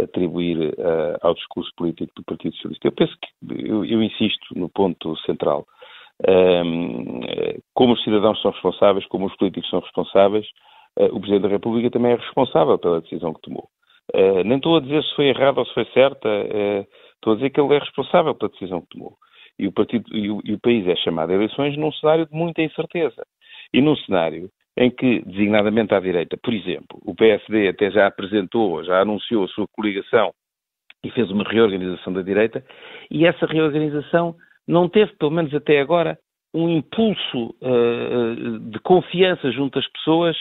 atribuir 0.00 0.76
ao 1.22 1.34
discurso 1.34 1.72
político 1.76 2.12
do 2.14 2.22
Partido 2.22 2.54
Socialista. 2.54 2.86
Eu 2.86 2.92
penso 2.92 3.16
que, 3.20 3.68
eu, 3.68 3.84
eu 3.84 4.00
insisto 4.00 4.56
no 4.56 4.68
ponto 4.68 5.16
central 5.22 5.66
como 7.74 7.92
os 7.92 8.02
cidadãos 8.02 8.40
são 8.42 8.50
responsáveis, 8.50 9.06
como 9.06 9.26
os 9.26 9.36
políticos 9.36 9.70
são 9.70 9.80
responsáveis, 9.80 10.46
o 11.12 11.20
Presidente 11.20 11.42
da 11.42 11.48
República 11.48 11.90
também 11.90 12.12
é 12.12 12.16
responsável 12.16 12.78
pela 12.78 13.00
decisão 13.00 13.32
que 13.32 13.42
tomou. 13.42 13.68
nem 14.44 14.56
estou 14.56 14.76
a 14.76 14.80
dizer 14.80 15.02
se 15.04 15.14
foi 15.14 15.26
errada 15.26 15.60
ou 15.60 15.66
se 15.66 15.74
foi 15.74 15.84
certa, 15.94 16.28
estou 17.14 17.34
a 17.34 17.36
dizer 17.36 17.50
que 17.50 17.60
ele 17.60 17.74
é 17.74 17.78
responsável 17.78 18.34
pela 18.34 18.50
decisão 18.50 18.80
que 18.80 18.88
tomou. 18.88 19.16
E 19.58 19.66
o, 19.66 19.72
partido, 19.72 20.04
e 20.16 20.30
o, 20.30 20.40
e 20.44 20.54
o 20.54 20.60
país 20.60 20.86
é 20.86 20.96
chamado 20.96 21.30
a 21.30 21.34
eleições 21.34 21.76
num 21.76 21.92
cenário 21.92 22.26
de 22.26 22.34
muita 22.34 22.62
incerteza. 22.62 23.24
E 23.72 23.80
num 23.80 23.96
cenário 23.96 24.48
em 24.76 24.90
que, 24.90 25.20
designadamente 25.26 25.92
à 25.92 25.98
direita, 25.98 26.36
por 26.40 26.54
exemplo, 26.54 27.00
o 27.04 27.14
PSD 27.14 27.68
até 27.68 27.90
já 27.90 28.06
apresentou, 28.06 28.84
já 28.84 29.00
anunciou 29.00 29.44
a 29.44 29.48
sua 29.48 29.66
coligação 29.72 30.32
e 31.04 31.10
fez 31.10 31.30
uma 31.30 31.42
reorganização 31.42 32.12
da 32.12 32.22
direita, 32.22 32.64
e 33.10 33.26
essa 33.26 33.46
reorganização 33.46 34.36
não 34.68 34.88
teve, 34.88 35.12
pelo 35.14 35.30
menos 35.30 35.52
até 35.54 35.80
agora, 35.80 36.18
um 36.54 36.68
impulso 36.68 37.54
uh, 37.62 38.58
de 38.70 38.78
confiança 38.80 39.50
junto 39.50 39.78
às 39.78 39.88
pessoas 39.88 40.36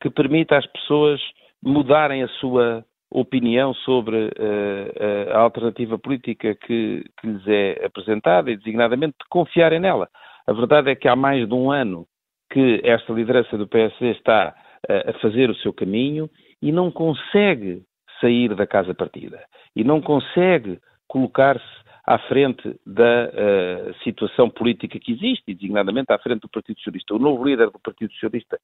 que 0.00 0.08
permita 0.08 0.56
às 0.56 0.66
pessoas 0.66 1.20
mudarem 1.62 2.22
a 2.22 2.28
sua 2.28 2.84
opinião 3.10 3.74
sobre 3.74 4.26
uh, 4.26 5.32
a 5.32 5.38
alternativa 5.38 5.98
política 5.98 6.54
que, 6.54 7.04
que, 7.20 7.26
lhes 7.26 7.46
é 7.46 7.84
apresentada 7.84 8.50
e, 8.50 8.56
designadamente, 8.56 9.16
de 9.20 9.28
confiarem 9.28 9.80
nela. 9.80 10.08
A 10.46 10.52
verdade 10.52 10.90
é 10.90 10.94
que 10.94 11.08
há 11.08 11.14
mais 11.14 11.46
de 11.46 11.54
um 11.54 11.70
ano 11.70 12.06
que 12.50 12.80
esta 12.84 13.12
liderança 13.12 13.56
do 13.58 13.68
PSD 13.68 14.12
está 14.12 14.54
uh, 14.88 15.10
a 15.10 15.12
fazer 15.20 15.50
o 15.50 15.56
seu 15.56 15.72
caminho 15.72 16.30
e 16.60 16.72
não 16.72 16.90
consegue 16.90 17.82
sair 18.20 18.54
da 18.54 18.66
casa 18.66 18.94
partida 18.94 19.42
e 19.74 19.82
não 19.82 20.00
consegue 20.00 20.78
colocar-se 21.08 21.81
à 22.04 22.18
frente 22.18 22.62
da 22.84 23.28
uh, 23.28 23.94
situação 24.02 24.50
política 24.50 24.98
que 24.98 25.12
existe, 25.12 25.44
e 25.46 25.54
designadamente 25.54 26.12
à 26.12 26.18
frente 26.18 26.40
do 26.40 26.48
Partido 26.48 26.78
Socialista. 26.78 27.14
O 27.14 27.18
novo 27.18 27.44
líder 27.44 27.70
do 27.70 27.78
Partido 27.78 28.12
Socialista, 28.14 28.58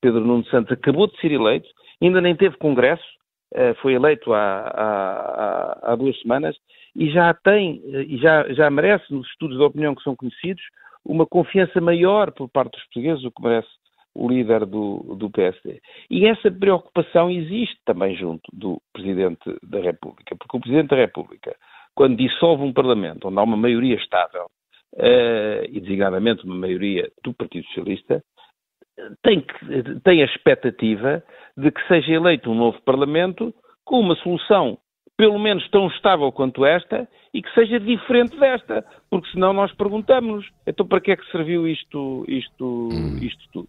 Pedro 0.00 0.20
Nuno 0.20 0.44
Santos, 0.46 0.72
acabou 0.72 1.06
de 1.06 1.18
ser 1.20 1.32
eleito, 1.32 1.68
ainda 2.00 2.20
nem 2.20 2.36
teve 2.36 2.56
congresso, 2.56 3.04
uh, 3.54 3.74
foi 3.82 3.94
eleito 3.94 4.32
há, 4.32 4.58
há, 4.58 5.92
há, 5.92 5.96
duas 5.96 6.18
semanas, 6.20 6.56
e 6.94 7.10
já 7.10 7.34
tem, 7.34 7.80
uh, 7.84 8.02
e 8.02 8.16
já, 8.18 8.52
já 8.52 8.70
merece, 8.70 9.12
nos 9.12 9.26
estudos 9.28 9.56
de 9.56 9.64
opinião 9.64 9.94
que 9.94 10.02
são 10.02 10.14
conhecidos, 10.14 10.62
uma 11.04 11.26
confiança 11.26 11.80
maior 11.80 12.30
por 12.30 12.48
parte 12.48 12.72
dos 12.72 12.84
portugueses, 12.84 13.24
o 13.24 13.30
que 13.32 13.42
merece 13.42 13.68
o 14.14 14.28
líder 14.28 14.64
do, 14.64 15.16
do 15.18 15.28
PSD. 15.28 15.80
E 16.08 16.26
essa 16.26 16.50
preocupação 16.50 17.28
existe 17.28 17.76
também 17.84 18.14
junto 18.14 18.42
do 18.52 18.80
Presidente 18.92 19.42
da 19.62 19.80
República, 19.80 20.36
porque 20.36 20.56
o 20.56 20.60
Presidente 20.60 20.90
da 20.90 20.96
República, 20.96 21.54
quando 21.94 22.16
dissolve 22.16 22.62
um 22.62 22.72
Parlamento 22.72 23.28
onde 23.28 23.38
há 23.38 23.42
uma 23.42 23.56
maioria 23.56 23.96
estável, 23.96 24.46
uh, 24.94 25.64
e 25.68 25.80
designadamente 25.80 26.44
uma 26.44 26.54
maioria 26.54 27.10
do 27.22 27.34
Partido 27.34 27.66
Socialista, 27.68 28.22
tem, 29.22 29.40
que, 29.40 30.00
tem 30.04 30.22
a 30.22 30.26
expectativa 30.26 31.22
de 31.56 31.70
que 31.70 31.86
seja 31.88 32.12
eleito 32.12 32.50
um 32.50 32.54
novo 32.54 32.80
Parlamento 32.82 33.52
com 33.84 34.00
uma 34.00 34.14
solução 34.16 34.78
pelo 35.16 35.38
menos 35.38 35.68
tão 35.70 35.86
estável 35.88 36.30
quanto 36.32 36.64
esta 36.64 37.08
e 37.32 37.40
que 37.40 37.52
seja 37.54 37.78
diferente 37.78 38.36
desta, 38.36 38.84
porque 39.08 39.30
senão 39.30 39.52
nós 39.52 39.72
perguntamos 39.72 40.48
então 40.66 40.86
para 40.86 41.00
que 41.00 41.12
é 41.12 41.16
que 41.16 41.30
serviu 41.30 41.68
isto, 41.68 42.24
isto, 42.26 42.88
hum. 42.92 43.18
isto 43.22 43.44
tudo? 43.52 43.68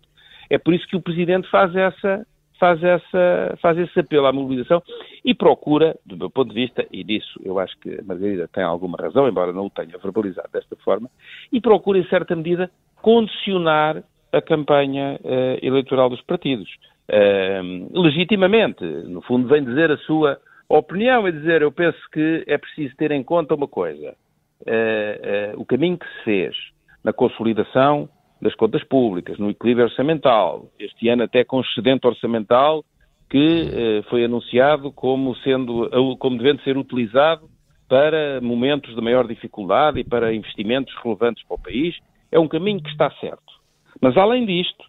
É 0.50 0.58
por 0.58 0.74
isso 0.74 0.88
que 0.88 0.96
o 0.96 1.02
Presidente 1.02 1.50
faz 1.50 1.76
essa, 1.76 2.26
faz, 2.60 2.82
essa, 2.84 3.58
faz 3.62 3.78
esse 3.78 4.00
apelo 4.00 4.28
à 4.28 4.34
mobilização 4.34 4.82
e 5.24 5.34
procura, 5.34 5.96
do 6.06 6.18
meu 6.18 6.30
ponto 6.30 6.54
de 6.54 6.62
vista, 6.62 6.86
e 6.92 7.04
disso 7.04 7.40
eu 7.44 7.60
acho 7.60 7.78
que 7.80 8.00
a 8.00 8.04
Margarida 8.04 8.48
tem 8.48 8.64
alguma 8.64 8.98
razão, 8.98 9.28
embora 9.28 9.52
não 9.52 9.66
o 9.66 9.70
tenha 9.70 9.98
verbalizado 9.98 10.50
desta 10.52 10.76
forma, 10.78 11.10
e 11.52 11.60
procura, 11.60 12.00
em 12.00 12.08
certa 12.08 12.36
medida, 12.36 12.70
condicionar 13.02 14.04
a 14.32 14.42
campanha 14.42 15.20
uh, 15.24 15.66
eleitoral 15.66 16.10
dos 16.10 16.22
partidos. 16.22 16.70
Uh, 17.10 18.02
legitimamente, 18.02 18.84
no 18.84 19.22
fundo, 19.22 19.48
vem 19.48 19.64
dizer 19.64 19.92
a 19.92 19.98
sua 19.98 20.40
opinião, 20.68 21.28
é 21.28 21.32
dizer, 21.32 21.62
eu 21.62 21.72
penso 21.72 22.00
que 22.12 22.44
é 22.48 22.58
preciso 22.58 22.96
ter 22.98 23.12
em 23.12 23.24
conta 23.24 23.56
uma 23.56 23.68
coisa. 23.68 24.16
Uh, 24.62 25.60
o 25.60 25.66
caminho 25.66 25.98
que 25.98 26.08
se 26.08 26.24
fez 26.24 26.56
na 27.04 27.14
consolidação 27.14 28.10
das 28.42 28.54
contas 28.56 28.84
públicas, 28.84 29.38
no 29.38 29.50
equilíbrio 29.50 29.86
orçamental, 29.86 30.66
este 30.80 31.08
ano 31.10 31.24
até 31.24 31.44
com 31.44 31.62
excedente 31.62 32.06
orçamental 32.06 32.84
que 33.30 33.70
eh, 33.74 34.02
foi 34.10 34.24
anunciado 34.24 34.92
como 34.92 35.36
sendo, 35.38 35.90
como 36.20 36.38
devendo 36.38 36.62
ser 36.62 36.78
utilizado 36.78 37.50
para 37.88 38.40
momentos 38.42 38.96
de 38.96 39.02
maior 39.02 39.28
dificuldade 39.28 40.00
e 40.00 40.04
para 40.04 40.34
investimentos 40.34 40.94
relevantes 41.04 41.44
para 41.48 41.56
o 41.56 41.62
país, 41.62 41.96
é 42.32 42.40
um 42.40 42.48
caminho 42.48 42.82
que 42.82 42.90
está 42.90 43.10
certo. 43.20 43.54
Mas 44.02 44.18
além 44.18 44.46
disto, 44.46 44.84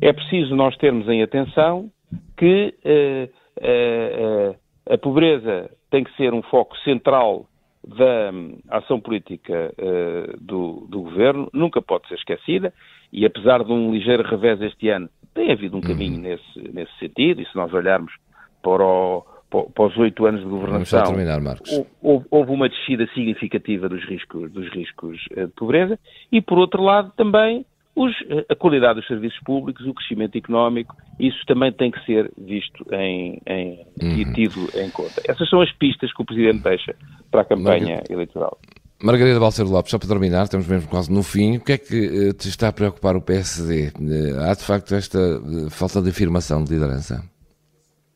é 0.00 0.12
preciso 0.12 0.54
nós 0.54 0.76
termos 0.76 1.08
em 1.08 1.22
atenção 1.22 1.90
que 2.36 2.74
eh, 2.84 3.28
eh, 3.60 4.54
a 4.88 4.98
pobreza 4.98 5.70
tem 5.90 6.04
que 6.04 6.14
ser 6.16 6.32
um 6.32 6.42
foco 6.42 6.76
central 6.78 7.46
da 7.84 8.30
hum, 8.32 8.58
ação 8.68 9.00
política 9.00 9.72
uh, 9.78 10.36
do, 10.40 10.86
do, 10.88 11.02
governo 11.02 11.48
nunca 11.52 11.82
pode 11.82 12.06
ser 12.08 12.14
esquecida 12.14 12.72
e 13.12 13.26
apesar 13.26 13.64
de 13.64 13.72
um 13.72 13.92
ligeiro 13.92 14.22
revés 14.22 14.60
este 14.62 14.88
ano, 14.88 15.08
tem 15.34 15.50
havido 15.50 15.76
um 15.76 15.80
uhum. 15.80 15.86
caminho 15.86 16.14
uhum. 16.16 16.22
nesse, 16.22 16.72
nesse 16.72 16.98
sentido 16.98 17.40
e 17.40 17.46
se 17.46 17.56
nós 17.56 17.72
olharmos 17.72 18.12
para, 18.62 18.84
o, 18.84 19.24
para 19.50 19.86
os 19.86 19.96
oito 19.98 20.24
anos 20.26 20.42
de 20.42 20.48
governação, 20.48 21.02
terminar, 21.02 21.40
houve, 22.00 22.26
houve, 22.30 22.50
uma 22.52 22.68
descida 22.68 23.06
significativa 23.08 23.88
dos 23.88 24.04
riscos, 24.04 24.52
dos 24.52 24.68
riscos 24.72 25.18
uh, 25.32 25.46
de 25.46 25.52
pobreza 25.54 25.98
e 26.30 26.40
por 26.40 26.58
outro 26.58 26.82
lado 26.82 27.12
também 27.16 27.66
os, 27.94 28.12
a 28.48 28.54
qualidade 28.54 29.00
dos 29.00 29.06
serviços 29.06 29.38
públicos, 29.40 29.86
o 29.86 29.92
crescimento 29.92 30.36
económico, 30.36 30.96
isso 31.18 31.38
também 31.46 31.70
tem 31.72 31.90
que 31.90 32.04
ser 32.06 32.30
visto 32.38 32.84
em, 32.92 33.40
em, 33.46 33.86
uhum. 34.02 34.18
e 34.18 34.32
tido 34.32 34.68
em 34.78 34.90
conta. 34.90 35.20
Essas 35.28 35.48
são 35.48 35.60
as 35.60 35.70
pistas 35.72 36.12
que 36.12 36.22
o 36.22 36.24
Presidente 36.24 36.62
deixa 36.62 36.94
para 37.30 37.42
a 37.42 37.44
campanha 37.44 37.96
Margarida, 37.96 38.12
eleitoral. 38.12 38.58
Margarida 39.02 39.40
Balcer 39.40 39.66
Lopes, 39.66 39.90
só 39.90 39.98
para 39.98 40.08
terminar, 40.08 40.44
estamos 40.44 40.66
mesmo 40.66 40.88
quase 40.88 41.12
no 41.12 41.22
fim, 41.22 41.56
o 41.56 41.60
que 41.60 41.72
é 41.72 41.78
que 41.78 42.28
eh, 42.28 42.32
te 42.32 42.48
está 42.48 42.68
a 42.68 42.72
preocupar 42.72 43.16
o 43.16 43.20
PSD? 43.20 43.88
Eh, 43.88 44.48
há 44.48 44.54
de 44.54 44.64
facto 44.64 44.94
esta 44.94 45.18
eh, 45.18 45.70
falta 45.70 46.00
de 46.00 46.10
afirmação 46.10 46.64
de 46.64 46.72
liderança? 46.72 47.22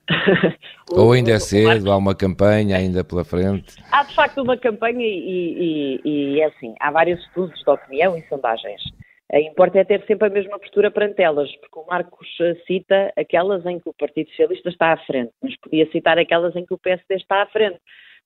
Ou 0.92 1.12
ainda 1.12 1.33
é 1.33 1.40
cedo, 1.40 1.90
há 1.90 1.97
uma 1.97 2.14
campanha 2.14 2.76
ainda 2.76 3.02
pela 3.02 3.25
frente? 3.25 3.75
Há 3.90 4.04
de 4.04 4.14
facto 4.14 4.40
uma 4.40 4.56
campanha 4.56 5.04
e, 5.04 6.00
e, 6.04 6.09
e 6.09 6.40
é 6.40 6.47
assim, 6.47 6.75
há 6.80 6.92
vários 6.92 7.21
estudos 7.26 7.59
de 7.59 7.68
opinião 7.68 8.16
e 8.16 8.23
sondagens. 8.28 8.80
Importa 9.33 9.80
é 9.80 9.85
ter 9.85 10.04
sempre 10.06 10.28
a 10.28 10.30
mesma 10.30 10.59
postura 10.59 10.90
perante 10.90 11.21
elas, 11.21 11.50
porque 11.56 11.78
o 11.80 11.87
Marcos 11.87 12.28
cita 12.66 13.12
aquelas 13.16 13.66
em 13.66 13.80
que 13.80 13.88
o 13.88 13.95
Partido 13.95 14.30
Socialista 14.30 14.68
está 14.68 14.92
à 14.92 14.97
frente, 14.99 15.33
mas 15.42 15.56
podia 15.56 15.90
citar 15.90 16.16
aquelas 16.16 16.54
em 16.54 16.64
que 16.64 16.75
o 16.75 16.78
PSD 16.78 17.16
está 17.16 17.42
à 17.42 17.47
frente. 17.47 17.80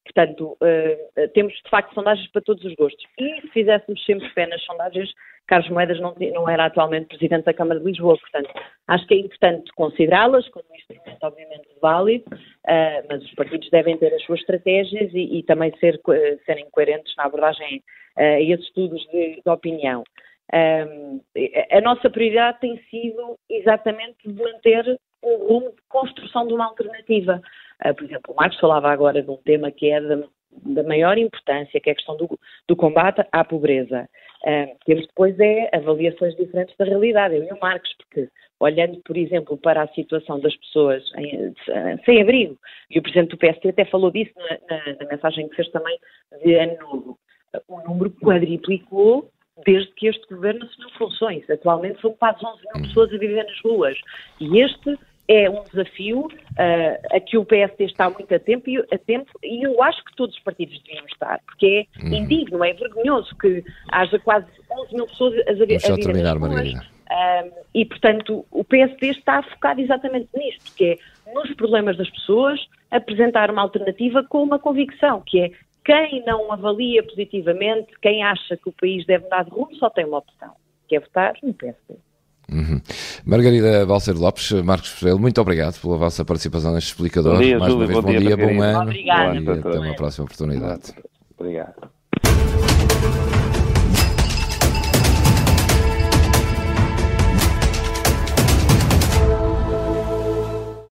Portanto, 0.04 0.56
uh, 0.60 1.28
temos 1.34 1.52
de 1.52 1.70
facto 1.70 1.94
sondagens 1.94 2.30
para 2.32 2.42
todos 2.42 2.64
os 2.64 2.74
gostos. 2.74 3.04
E 3.18 3.40
se 3.42 3.48
fizéssemos 3.48 4.04
sempre 4.04 4.28
fé 4.30 4.46
nas 4.46 4.62
sondagens, 4.64 5.10
Carlos 5.46 5.70
Moedas 5.70 6.00
não, 6.00 6.48
era 6.48 6.66
atualmente 6.66 7.08
Presidente 7.08 7.44
da 7.44 7.54
Câmara 7.54 7.80
de 7.80 7.86
Lisboa. 7.86 8.18
Portanto, 8.18 8.50
acho 8.88 9.06
que 9.06 9.14
é 9.14 9.18
importante 9.18 9.70
considerá-las 9.72 10.48
como 10.48 10.64
um 10.70 10.74
instrumento 10.74 11.18
obviamente 11.22 11.68
válido, 11.80 12.24
uh, 12.34 13.06
mas 13.08 13.22
os 13.22 13.34
partidos 13.34 13.68
devem 13.70 13.96
ter 13.98 14.12
as 14.14 14.22
suas 14.24 14.40
estratégias 14.40 15.12
e, 15.12 15.38
e 15.38 15.42
também 15.42 15.72
ser, 15.78 16.00
serem 16.46 16.68
coerentes 16.70 17.14
na 17.16 17.24
abordagem 17.24 17.82
a 18.16 18.40
esses 18.40 18.66
estudos 18.66 19.00
de, 19.12 19.40
de 19.42 19.50
opinião. 19.50 20.02
A 20.52 21.80
nossa 21.80 22.10
prioridade 22.10 22.60
tem 22.60 22.76
sido 22.90 23.38
exatamente 23.48 24.28
manter 24.28 24.98
um 25.22 25.36
rumo 25.36 25.70
de 25.70 25.82
construção 25.88 26.46
de 26.46 26.54
uma 26.54 26.66
alternativa. 26.66 27.40
Uh, 27.84 27.94
por 27.94 28.04
exemplo, 28.04 28.32
o 28.32 28.36
Marcos 28.36 28.58
falava 28.58 28.90
agora 28.90 29.22
de 29.22 29.30
um 29.30 29.36
tema 29.36 29.70
que 29.70 29.90
é 29.90 30.00
da, 30.00 30.24
da 30.64 30.82
maior 30.82 31.16
importância, 31.18 31.80
que 31.80 31.88
é 31.88 31.92
a 31.92 31.96
questão 31.96 32.16
do, 32.16 32.38
do 32.66 32.76
combate 32.76 33.24
à 33.30 33.44
pobreza. 33.44 34.08
Temos 34.86 35.06
depois 35.06 35.38
é 35.38 35.68
avaliações 35.72 36.34
diferentes 36.34 36.74
da 36.78 36.86
realidade, 36.86 37.36
eu 37.36 37.44
e 37.44 37.52
o 37.52 37.60
Marcos, 37.60 37.94
porque 37.98 38.26
olhando, 38.58 38.98
por 39.04 39.16
exemplo, 39.16 39.58
para 39.58 39.82
a 39.82 39.88
situação 39.88 40.40
das 40.40 40.56
pessoas 40.56 41.04
em, 41.16 41.54
sem 42.06 42.22
abrigo, 42.22 42.58
e 42.90 42.98
o 42.98 43.02
Presidente 43.02 43.30
do 43.30 43.38
PST 43.38 43.68
até 43.68 43.84
falou 43.84 44.10
disso 44.10 44.32
na, 44.36 44.76
na, 44.76 44.94
na 44.94 45.10
mensagem 45.10 45.46
que 45.46 45.56
fez 45.56 45.70
também 45.70 45.98
de 46.42 46.54
ano 46.54 46.78
novo, 46.80 47.18
o 47.68 47.80
número 47.82 48.10
quadriplicou 48.12 49.30
desde 49.66 49.92
que 49.92 50.06
este 50.06 50.26
governo 50.32 50.64
assumiu 50.64 50.90
funções. 50.98 51.48
Atualmente 51.50 52.00
são 52.00 52.12
quase 52.14 52.44
11 52.44 52.60
mil 52.74 52.86
pessoas 52.86 53.12
a 53.12 53.18
viver 53.18 53.44
nas 53.44 53.60
ruas. 53.62 53.98
E 54.40 54.60
este 54.60 54.98
é 55.28 55.48
um 55.48 55.62
desafio 55.62 56.26
uh, 56.26 57.16
a 57.16 57.20
que 57.20 57.38
o 57.38 57.44
PSD 57.44 57.84
está 57.84 58.10
muito 58.10 58.34
a 58.34 58.38
tempo, 58.38 58.68
e, 58.68 58.78
a 58.78 58.98
tempo 58.98 59.30
e 59.44 59.64
eu 59.64 59.80
acho 59.80 60.04
que 60.04 60.16
todos 60.16 60.34
os 60.34 60.42
partidos 60.42 60.82
deviam 60.82 61.06
estar, 61.06 61.38
porque 61.46 61.86
é 61.96 62.02
uhum. 62.02 62.14
indigno, 62.14 62.64
é 62.64 62.72
vergonhoso 62.72 63.32
que 63.38 63.62
haja 63.92 64.18
quase 64.18 64.46
11 64.68 64.94
mil 64.94 65.06
pessoas 65.06 65.34
a, 65.34 65.50
a, 65.50 65.52
a 65.52 65.96
viver 65.96 66.22
nas 66.22 66.36
ruas. 66.36 66.72
Uh, 66.72 67.52
e, 67.74 67.84
portanto, 67.84 68.44
o 68.50 68.64
PSD 68.64 69.08
está 69.08 69.42
focado 69.42 69.80
exatamente 69.80 70.28
nisto, 70.34 70.74
que 70.76 70.84
é 70.84 71.32
nos 71.32 71.52
problemas 71.54 71.96
das 71.96 72.10
pessoas, 72.10 72.60
apresentar 72.90 73.50
uma 73.50 73.62
alternativa 73.62 74.24
com 74.24 74.42
uma 74.42 74.58
convicção, 74.58 75.22
que 75.24 75.40
é 75.40 75.50
quem 75.84 76.22
não 76.26 76.52
avalia 76.52 77.02
positivamente, 77.02 77.88
quem 78.02 78.22
acha 78.22 78.56
que 78.56 78.68
o 78.68 78.72
país 78.72 79.04
deve 79.06 79.24
mudar 79.24 79.44
de 79.44 79.50
rumo, 79.50 79.74
só 79.76 79.88
tem 79.90 80.04
uma 80.04 80.18
opção, 80.18 80.52
que 80.88 80.96
é 80.96 81.00
votar 81.00 81.34
no 81.42 81.54
PSD. 81.54 81.94
Uhum. 82.52 82.80
Margarida 83.24 83.86
Balcer 83.86 84.18
Lopes, 84.18 84.50
Marcos 84.64 84.88
Freire, 84.90 85.18
muito 85.18 85.40
obrigado 85.40 85.80
pela 85.80 85.96
vossa 85.96 86.24
participação 86.24 86.74
neste 86.74 86.88
explicador. 86.88 87.38
Dia, 87.38 87.58
Mais 87.58 87.72
uma 87.72 87.86
vez, 87.86 88.00
bom, 88.00 88.10
dia, 88.10 88.20
bom, 88.20 88.26
dia, 88.26 88.36
bom 88.36 88.62
ano 88.62 88.82
Obrigada. 88.82 89.36
e 89.36 89.48
até 89.48 89.78
uma 89.78 89.94
próxima 89.94 90.24
oportunidade. 90.24 90.92
Obrigado. 91.38 91.90